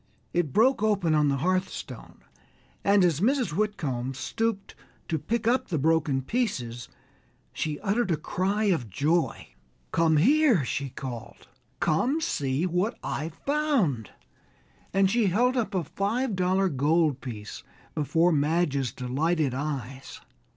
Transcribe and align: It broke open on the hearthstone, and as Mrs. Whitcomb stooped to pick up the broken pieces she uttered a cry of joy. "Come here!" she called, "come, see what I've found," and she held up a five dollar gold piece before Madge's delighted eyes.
It 0.33 0.51
broke 0.51 0.81
open 0.81 1.13
on 1.13 1.27
the 1.27 1.37
hearthstone, 1.45 2.23
and 2.83 3.05
as 3.05 3.19
Mrs. 3.19 3.53
Whitcomb 3.53 4.15
stooped 4.15 4.73
to 5.07 5.19
pick 5.19 5.47
up 5.47 5.67
the 5.67 5.77
broken 5.77 6.23
pieces 6.23 6.89
she 7.53 7.79
uttered 7.81 8.09
a 8.09 8.17
cry 8.17 8.63
of 8.63 8.89
joy. 8.89 9.49
"Come 9.91 10.17
here!" 10.17 10.65
she 10.65 10.89
called, 10.89 11.47
"come, 11.79 12.19
see 12.19 12.65
what 12.65 12.97
I've 13.03 13.35
found," 13.45 14.09
and 14.91 15.07
she 15.07 15.27
held 15.27 15.55
up 15.55 15.75
a 15.75 15.83
five 15.83 16.35
dollar 16.35 16.67
gold 16.67 17.21
piece 17.21 17.61
before 17.93 18.31
Madge's 18.31 18.91
delighted 18.91 19.53
eyes. 19.53 20.19